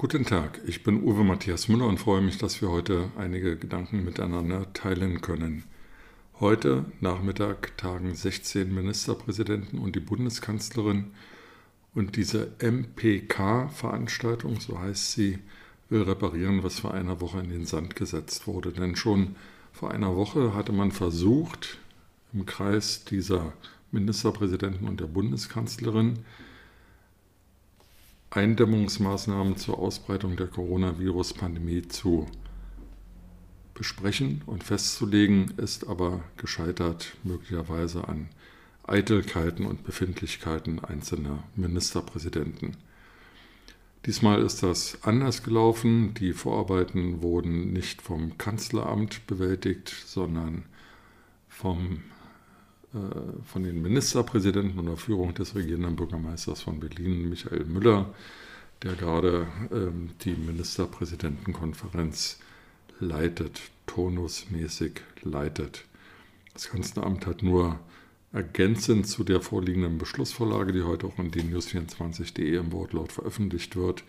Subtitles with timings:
[0.00, 4.04] Guten Tag, ich bin Uwe Matthias Müller und freue mich, dass wir heute einige Gedanken
[4.04, 5.64] miteinander teilen können.
[6.38, 11.06] Heute Nachmittag tagen 16 Ministerpräsidenten und die Bundeskanzlerin
[11.96, 15.40] und diese MPK-Veranstaltung, so heißt sie,
[15.88, 18.70] will reparieren, was vor einer Woche in den Sand gesetzt wurde.
[18.70, 19.34] Denn schon
[19.72, 21.78] vor einer Woche hatte man versucht,
[22.32, 23.52] im Kreis dieser
[23.90, 26.20] Ministerpräsidenten und der Bundeskanzlerin
[28.38, 32.26] Eindämmungsmaßnahmen zur Ausbreitung der Coronavirus-Pandemie zu
[33.74, 38.28] besprechen und festzulegen, ist aber gescheitert möglicherweise an
[38.84, 42.76] Eitelkeiten und Befindlichkeiten einzelner Ministerpräsidenten.
[44.06, 46.14] Diesmal ist das anders gelaufen.
[46.14, 50.64] Die Vorarbeiten wurden nicht vom Kanzleramt bewältigt, sondern
[51.48, 52.04] vom
[52.92, 58.14] von den Ministerpräsidenten unter Führung des regierenden Bürgermeisters von Berlin, Michael Müller,
[58.82, 62.38] der gerade ähm, die Ministerpräsidentenkonferenz
[63.00, 65.84] leitet, turnusmäßig leitet.
[66.54, 67.78] Das Kanzleramt hat nur
[68.32, 74.04] ergänzend zu der vorliegenden Beschlussvorlage, die heute auch in dnews24.de im Wortlaut veröffentlicht wird,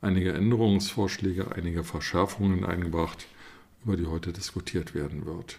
[0.00, 3.26] einige Änderungsvorschläge, einige Verschärfungen eingebracht,
[3.84, 5.58] über die heute diskutiert werden wird.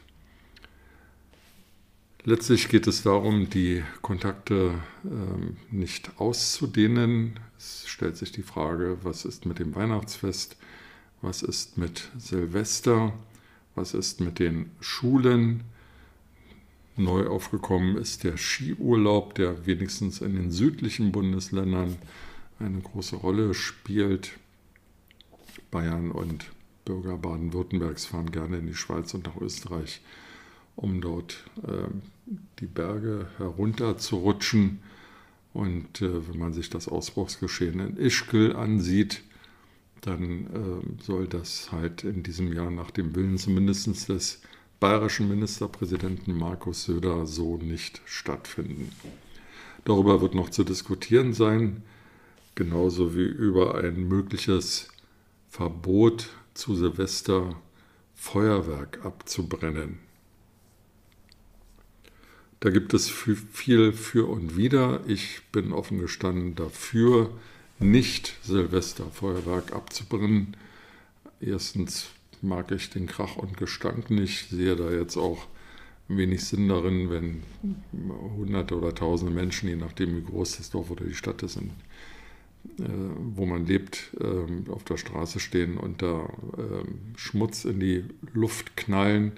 [2.28, 4.74] Letztlich geht es darum, die Kontakte
[5.04, 7.40] ähm, nicht auszudehnen.
[7.56, 10.58] Es stellt sich die Frage, was ist mit dem Weihnachtsfest,
[11.22, 13.14] was ist mit Silvester,
[13.76, 15.66] was ist mit den Schulen.
[16.96, 21.96] Neu aufgekommen ist der Skiurlaub, der wenigstens in den südlichen Bundesländern
[22.58, 24.32] eine große Rolle spielt.
[25.70, 26.46] Bayern und
[26.86, 30.02] Bürger Baden-Württembergs fahren gerne in die Schweiz und nach Österreich
[30.76, 31.88] um dort äh,
[32.60, 34.80] die Berge herunter zu rutschen.
[35.54, 39.22] Und äh, wenn man sich das Ausbruchsgeschehen in Ischgl ansieht,
[40.02, 40.46] dann
[41.02, 44.42] äh, soll das halt in diesem Jahr nach dem Willen zumindest des
[44.80, 48.92] bayerischen Ministerpräsidenten Markus Söder so nicht stattfinden.
[49.86, 51.84] Darüber wird noch zu diskutieren sein,
[52.56, 54.90] genauso wie über ein mögliches
[55.50, 57.56] Verbot zu Silvester
[58.16, 60.00] Feuerwerk abzubrennen.
[62.60, 65.02] Da gibt es viel für und wider.
[65.08, 67.32] Ich bin offen gestanden dafür,
[67.80, 70.56] nicht Silvesterfeuerwerk abzubrennen.
[71.42, 72.08] Erstens
[72.42, 75.48] mag ich den Krach und Gestank nicht, sehe da jetzt auch
[76.08, 77.44] wenig Sinn darin, wenn
[78.38, 81.62] hunderte oder tausende Menschen, je nachdem wie groß das Dorf oder die Stadt ist, äh,
[83.36, 86.26] wo man lebt, äh, auf der Straße stehen und da
[86.58, 89.34] äh, Schmutz in die Luft knallen.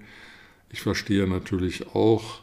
[0.70, 2.42] Ich verstehe natürlich auch,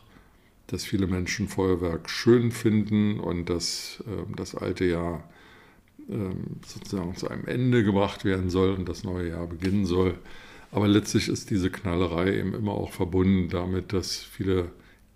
[0.66, 5.28] dass viele Menschen Feuerwerk schön finden und dass äh, das alte Jahr
[6.08, 6.34] äh,
[6.66, 10.19] sozusagen zu einem Ende gebracht werden soll und das neue Jahr beginnen soll.
[10.70, 14.72] Aber letztlich ist diese Knallerei eben immer auch verbunden damit, dass viele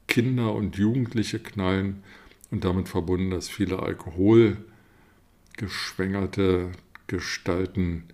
[0.06, 2.02] Kinder und Jugendliche knallen
[2.50, 6.72] und damit verbunden, dass viele alkoholgeschwängerte
[7.06, 8.04] Gestalten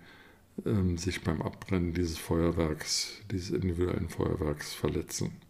[0.65, 5.44] äh, sich beim Abbrennen dieses Feuerwerks, dieses individuellen Feuerwerks verletzen.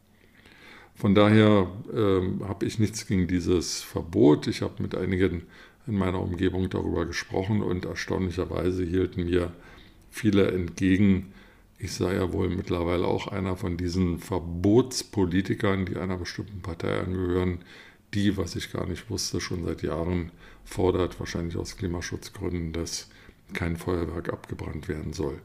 [0.95, 4.47] Von daher ähm, habe ich nichts gegen dieses Verbot.
[4.47, 5.43] Ich habe mit einigen
[5.87, 9.51] in meiner Umgebung darüber gesprochen und erstaunlicherweise hielten mir
[10.09, 11.33] viele entgegen,
[11.77, 17.59] ich sei ja wohl mittlerweile auch einer von diesen Verbotspolitikern, die einer bestimmten Partei angehören,
[18.13, 20.31] die, was ich gar nicht wusste, schon seit Jahren
[20.63, 23.09] fordert, wahrscheinlich aus Klimaschutzgründen, dass
[23.53, 25.39] kein Feuerwerk abgebrannt werden soll.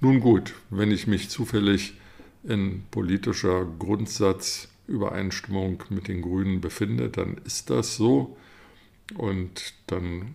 [0.00, 1.94] Nun gut, wenn ich mich zufällig
[2.42, 8.36] in politischer Grundsatz Übereinstimmung mit den Grünen befinde, dann ist das so.
[9.16, 10.34] Und dann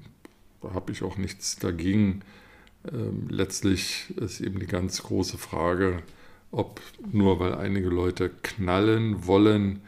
[0.63, 2.21] habe ich auch nichts dagegen.
[2.91, 6.03] Ähm, letztlich ist eben die ganz große Frage,
[6.51, 6.81] ob
[7.11, 9.81] nur weil einige Leute knallen wollen,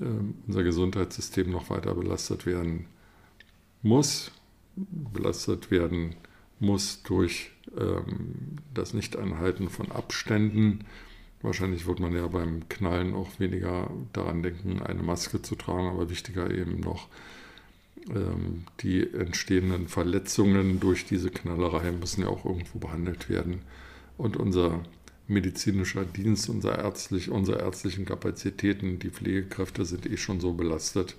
[0.00, 2.86] ähm, unser Gesundheitssystem noch weiter belastet werden
[3.82, 4.30] muss,
[4.76, 6.14] belastet werden
[6.60, 10.84] muss durch ähm, das Nichteinhalten von Abständen,
[11.42, 16.10] Wahrscheinlich wird man ja beim Knallen auch weniger daran denken, eine Maske zu tragen, aber
[16.10, 17.08] wichtiger eben noch
[18.10, 23.60] ähm, die entstehenden Verletzungen durch diese Knallerei müssen ja auch irgendwo behandelt werden.
[24.16, 24.82] Und unser
[25.28, 31.16] medizinischer Dienst, unser ärztlich, unsere ärztlichen Kapazitäten, die Pflegekräfte sind eh schon so belastet.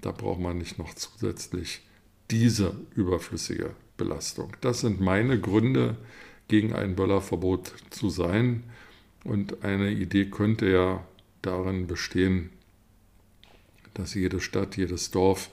[0.00, 1.82] Da braucht man nicht noch zusätzlich
[2.30, 4.56] diese überflüssige Belastung.
[4.62, 5.96] Das sind meine Gründe,
[6.48, 8.64] gegen ein Böllerverbot zu sein.
[9.24, 11.04] Und eine Idee könnte ja
[11.42, 12.50] darin bestehen,
[13.94, 15.50] dass jede Stadt, jedes Dorf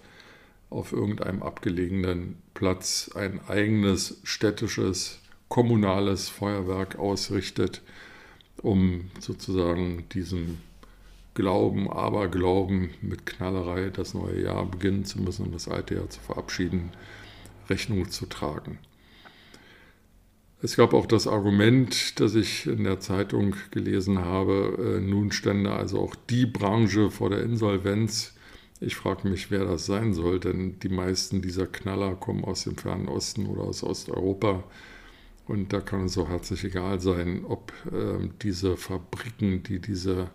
[0.69, 7.81] auf irgendeinem abgelegenen Platz ein eigenes städtisches, kommunales Feuerwerk ausrichtet,
[8.61, 10.57] um sozusagen diesem
[11.33, 16.19] Glauben, Aberglauben mit Knallerei das neue Jahr beginnen zu müssen und das alte Jahr zu
[16.19, 16.91] verabschieden,
[17.69, 18.79] Rechnung zu tragen.
[20.63, 25.71] Es gab auch das Argument, das ich in der Zeitung gelesen habe, äh, nun stände
[25.73, 28.35] also auch die Branche vor der Insolvenz.
[28.79, 32.77] Ich frage mich, wer das sein soll, denn die meisten dieser Knaller kommen aus dem
[32.77, 34.63] Fernen Osten oder aus Osteuropa.
[35.47, 40.29] Und da kann es so herzlich egal sein, ob äh, diese Fabriken, die diese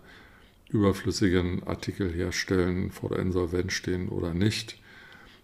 [0.69, 4.77] überflüssigen Artikel herstellen, vor der Insolvenz stehen oder nicht.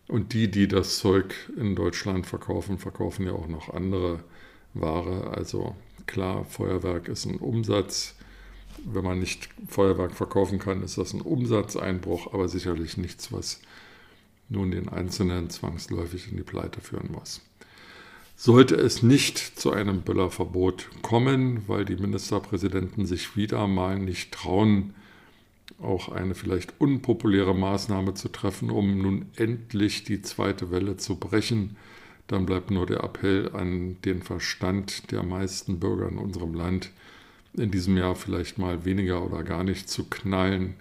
[0.10, 4.20] Und die, die das Zeug in Deutschland verkaufen, verkaufen ja auch noch andere
[4.74, 5.32] Ware.
[5.36, 5.76] Also
[6.08, 8.16] klar, Feuerwerk ist ein Umsatz.
[8.86, 13.62] Wenn man nicht Feuerwerk verkaufen kann, ist das ein Umsatzeinbruch, aber sicherlich nichts, was
[14.50, 17.42] nun den Einzelnen zwangsläufig in die Pleite führen muss.
[18.36, 24.96] Sollte es nicht zu einem Böllerverbot kommen, weil die Ministerpräsidenten sich wieder mal nicht trauen,
[25.82, 31.78] auch eine vielleicht unpopuläre Maßnahme zu treffen, um nun endlich die zweite Welle zu brechen,
[32.34, 36.92] dann bleibt nur der Appell an den Verstand der meisten Bürger in unserem Land,
[37.54, 40.74] in diesem Jahr vielleicht mal weniger oder gar nicht zu knallen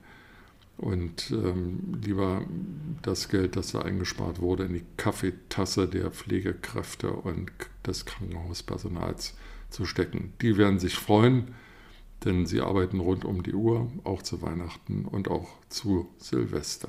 [0.78, 2.42] und ähm, lieber
[3.02, 7.52] das Geld, das da eingespart wurde, in die Kaffeetasse der Pflegekräfte und
[7.86, 9.34] des Krankenhauspersonals
[9.68, 10.32] zu stecken.
[10.40, 11.54] Die werden sich freuen,
[12.24, 16.88] denn sie arbeiten rund um die Uhr, auch zu Weihnachten und auch zu Silvester.